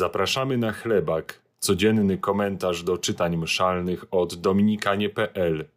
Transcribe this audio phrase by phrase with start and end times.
[0.00, 5.68] Zapraszamy na chlebak, codzienny komentarz do czytań mszalnych od dominikanie.pl.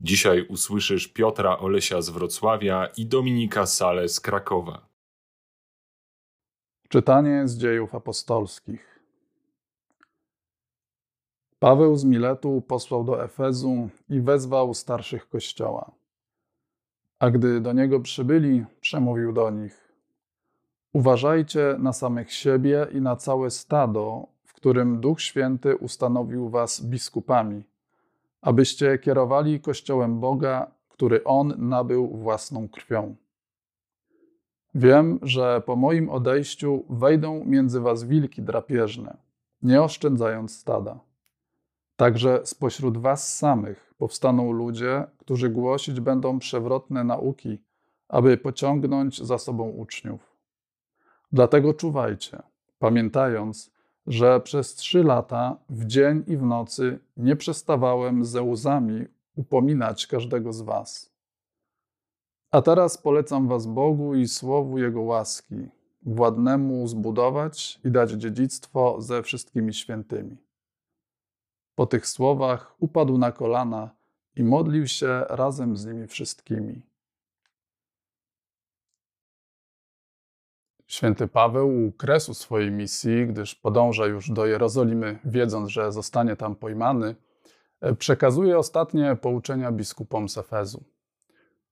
[0.00, 4.88] Dzisiaj usłyszysz Piotra Olesia z Wrocławia i Dominika Sale z Krakowa.
[6.88, 9.00] Czytanie z dziejów apostolskich.
[11.58, 15.90] Paweł z Miletu posłał do Efezu i wezwał starszych kościoła.
[17.18, 19.87] A gdy do niego przybyli, przemówił do nich:
[20.92, 27.62] Uważajcie na samych siebie i na całe stado, w którym Duch Święty ustanowił was biskupami,
[28.40, 33.16] abyście kierowali Kościołem Boga, który On nabył własną krwią.
[34.74, 39.16] Wiem, że po moim odejściu wejdą między was wilki drapieżne,
[39.62, 41.00] nie oszczędzając stada.
[41.96, 47.58] Także spośród was samych powstaną ludzie, którzy głosić będą przewrotne nauki,
[48.08, 50.27] aby pociągnąć za sobą uczniów.
[51.32, 52.42] Dlatego czuwajcie,
[52.78, 53.70] pamiętając,
[54.06, 59.04] że przez trzy lata w dzień i w nocy nie przestawałem ze łzami
[59.36, 61.12] upominać każdego z Was.
[62.50, 65.68] A teraz polecam Was Bogu i słowu Jego łaski,
[66.02, 70.36] władnemu zbudować i dać dziedzictwo ze wszystkimi świętymi.
[71.74, 73.90] Po tych słowach upadł na kolana
[74.36, 76.87] i modlił się razem z nimi wszystkimi.
[80.88, 86.56] Święty Paweł u kresu swojej misji, gdyż podąża już do Jerozolimy, wiedząc, że zostanie tam
[86.56, 87.14] pojmany,
[87.80, 90.84] e, przekazuje ostatnie pouczenia biskupom z Efezu.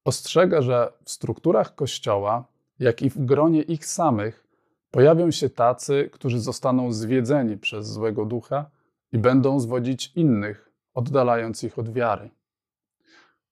[0.05, 2.45] Ostrzega, że w strukturach Kościoła,
[2.79, 4.47] jak i w gronie ich samych,
[4.91, 8.71] pojawią się tacy, którzy zostaną zwiedzeni przez złego ducha
[9.13, 12.31] i będą zwodzić innych, oddalając ich od wiary.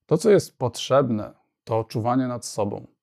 [0.06, 1.34] To, co jest potrzebne,
[1.64, 2.93] to czuwanie nad sobą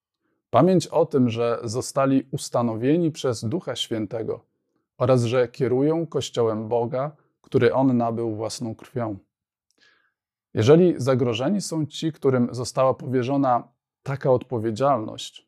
[0.51, 4.45] Pamięć o tym, że zostali ustanowieni przez Ducha Świętego
[4.97, 9.17] oraz że kierują Kościołem Boga, który On nabył własną krwią.
[10.53, 13.67] Jeżeli zagrożeni są ci, którym została powierzona
[14.03, 15.47] taka odpowiedzialność,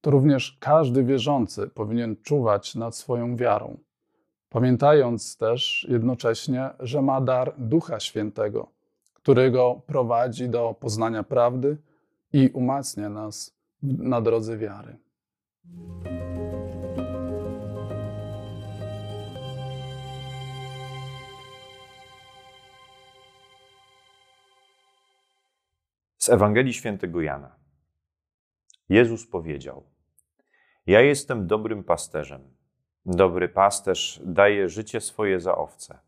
[0.00, 3.78] to również każdy wierzący powinien czuwać nad swoją wiarą,
[4.48, 8.66] pamiętając też jednocześnie, że ma dar Ducha Świętego,
[9.12, 11.78] który go prowadzi do poznania prawdy
[12.32, 14.96] i umacnia nas na drodze wiary.
[26.18, 27.56] Z Ewangelii Świętego Jana.
[28.88, 29.84] Jezus powiedział:
[30.86, 32.54] Ja jestem dobrym pasterzem.
[33.06, 35.98] Dobry pasterz daje życie swoje za owce.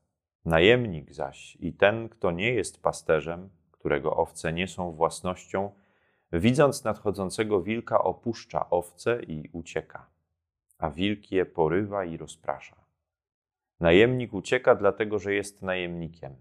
[0.45, 5.73] Najemnik zaś i ten, kto nie jest pasterzem, którego owce nie są własnością,
[6.33, 10.07] Widząc nadchodzącego wilka, opuszcza owce i ucieka,
[10.79, 12.77] a wilk je porywa i rozprasza.
[13.81, 16.37] Najemnik ucieka, dlatego że jest najemnikiem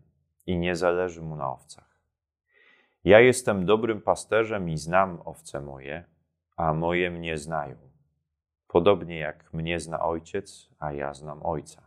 [0.47, 2.02] i nie zależy mu na owcach.
[3.03, 6.03] Ja jestem dobrym pasterzem i znam owce moje,
[6.58, 7.75] a moje mnie znają.
[8.68, 11.81] Podobnie jak mnie zna ojciec, a ja znam ojca.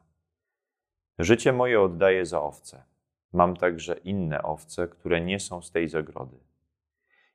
[1.18, 2.82] Życie moje oddaję za owce.
[3.32, 6.36] Mam także inne owce, które nie są z tej zagrody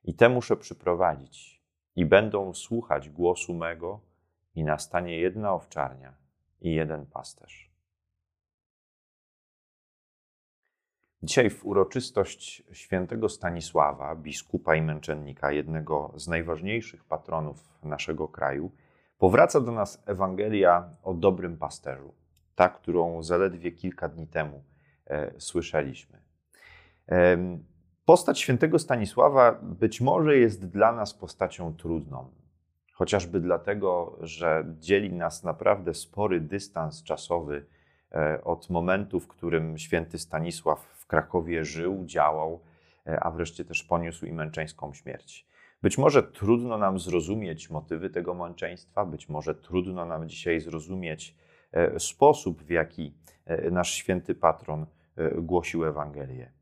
[0.04, 1.62] i te muszę przyprowadzić,
[1.96, 4.00] i będą słuchać głosu mego,
[4.54, 6.14] i nastanie jedna owczarnia
[6.60, 7.70] i jeden pasterz.
[11.22, 18.70] Dzisiaj w uroczystość świętego Stanisława, biskupa i męczennika, jednego z najważniejszych patronów naszego kraju,
[19.18, 22.14] powraca do nas Ewangelia o dobrym pasterzu,
[22.54, 24.64] ta, którą zaledwie kilka dni temu
[25.06, 26.22] e, słyszeliśmy.
[27.08, 27.38] E,
[28.10, 32.30] Postać świętego Stanisława być może jest dla nas postacią trudną,
[32.92, 37.66] chociażby dlatego, że dzieli nas naprawdę spory dystans czasowy
[38.12, 42.60] e, od momentu, w którym święty Stanisław w Krakowie żył, działał,
[43.06, 45.46] e, a wreszcie też poniósł i męczeńską śmierć.
[45.82, 51.36] Być może trudno nam zrozumieć motywy tego męczeństwa, być może trudno nam dzisiaj zrozumieć
[51.72, 53.14] e, sposób, w jaki
[53.70, 54.86] nasz święty patron
[55.34, 56.59] głosił Ewangelię.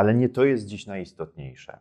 [0.00, 1.78] Ale nie to jest dziś najistotniejsze.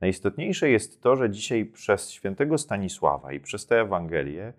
[0.00, 4.52] Najistotniejsze jest to, że dzisiaj przez świętego Stanisława i przez tę Ewangelię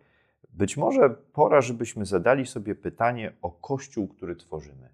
[0.50, 4.90] być może pora, żebyśmy zadali sobie pytanie o Kościół, który tworzymy.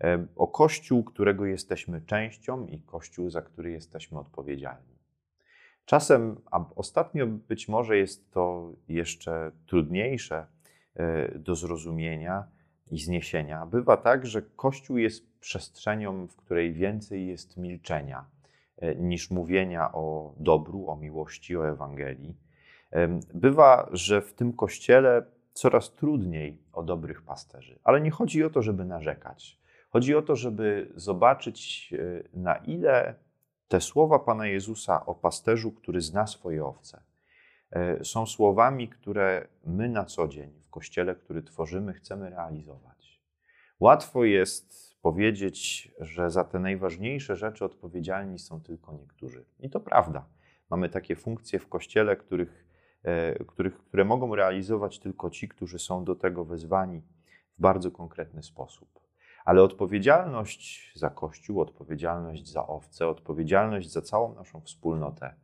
[0.00, 4.98] E, o Kościół, którego jesteśmy częścią i Kościół, za który jesteśmy odpowiedzialni.
[5.84, 10.46] Czasem, a ostatnio być może jest to jeszcze trudniejsze
[10.94, 12.44] e, do zrozumienia,
[12.92, 13.66] i zniesienia.
[13.66, 18.24] Bywa tak, że Kościół jest przestrzenią, w której więcej jest milczenia
[18.78, 22.36] e, niż mówienia o dobru, o miłości, o Ewangelii.
[23.34, 25.22] Bywa, że w tym Kościele
[25.52, 27.78] coraz trudniej o dobrych pasterzy.
[27.84, 29.60] Ale nie chodzi o to, żeby narzekać.
[29.90, 33.14] Chodzi o to, żeby zobaczyć, e, na ile
[33.68, 37.02] te słowa Pana Jezusa o pasterzu, który zna swoje owce,
[38.02, 43.22] są słowami, które my na co dzień w kościele, który tworzymy, chcemy realizować.
[43.80, 49.44] Łatwo jest powiedzieć, że za te najważniejsze rzeczy odpowiedzialni są tylko niektórzy.
[49.60, 50.26] I to prawda.
[50.70, 52.66] Mamy takie funkcje w kościele, których,
[53.02, 57.02] e, których, które mogą realizować tylko ci, którzy są do tego wezwani
[57.58, 59.00] w bardzo konkretny sposób.
[59.44, 65.34] Ale odpowiedzialność za Kościół, odpowiedzialność za owce, odpowiedzialność za całą naszą wspólnotę e,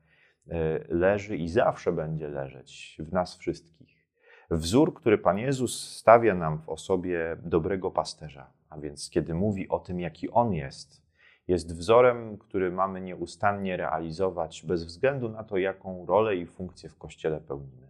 [0.88, 4.06] leży i zawsze będzie leżeć w nas wszystkich.
[4.50, 9.78] Wzór, który Pan Jezus stawia nam w osobie dobrego pasterza, a więc kiedy mówi o
[9.78, 11.02] tym, jaki On jest,
[11.48, 16.98] jest wzorem, który mamy nieustannie realizować bez względu na to, jaką rolę i funkcję w
[16.98, 17.88] Kościele pełnimy.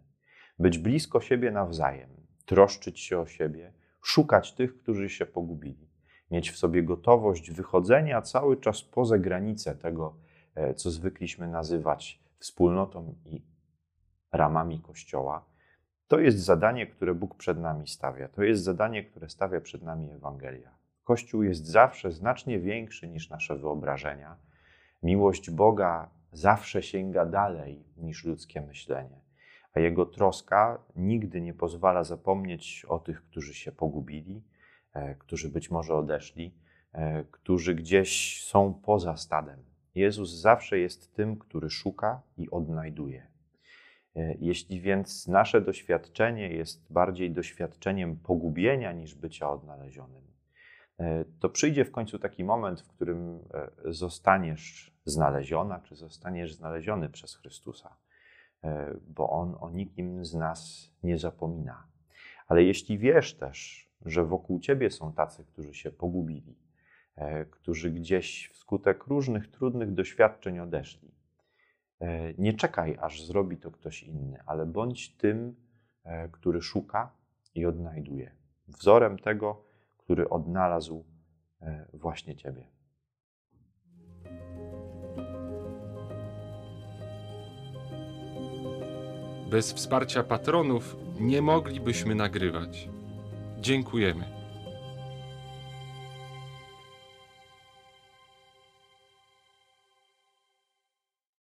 [0.59, 2.11] Być blisko siebie nawzajem,
[2.47, 3.73] troszczyć się o siebie,
[4.03, 5.89] szukać tych, którzy się pogubili
[6.31, 10.17] mieć w sobie gotowość wychodzenia cały czas poza granice tego,
[10.55, 13.43] e, co zwykliśmy nazywać wspólnotą i
[14.33, 15.45] ramami Kościoła,
[16.09, 18.29] to jest zadanie, które Bóg przed nami stawia.
[18.29, 20.79] To jest zadanie, które stawia przed nami Ewangelia.
[21.05, 24.37] Kościół jest zawsze znacznie większy niż nasze wyobrażenia.
[25.03, 29.21] Miłość Boga zawsze sięga dalej niż ludzkie myślenie,
[29.73, 34.43] a Jego troska nigdy nie pozwala zapomnieć o tych, którzy się pogubili
[34.99, 36.55] E, którzy być może odeszli,
[36.93, 39.65] e, którzy gdzieś są poza stadem.
[39.99, 43.27] Jezus zawsze jest tym, który szuka i odnajduje.
[44.17, 50.29] E, jeśli więc nasze doświadczenie jest bardziej doświadczeniem pogubienia niż bycia odnalezionym,
[51.41, 53.39] to przyjdzie w końcu taki moment, w którym
[53.85, 57.97] zostaniesz znaleziona, czy zostaniesz znaleziony przez Chrystusa,
[59.09, 61.87] bo On o nikim z nas nie zapomina.
[62.47, 66.68] Ale jeśli wiesz też, że wokół ciebie są tacy, którzy się pogubili, e,
[67.51, 71.15] którzy gdzieś wskutek różnych trudnych doświadczeń odeszli.
[72.01, 75.57] E, nie czekaj, aż zrobi to ktoś inny, ale bądź tym,
[76.05, 77.13] e, który szuka
[77.55, 78.31] i odnajduje.
[78.69, 79.65] Wzorem tego,
[79.99, 81.05] który odnalazł
[81.93, 82.69] właśnie Ciebie.
[89.51, 92.89] Bez wsparcia patronów nie moglibyśmy nagrywać.
[93.61, 94.38] Dziękujemy.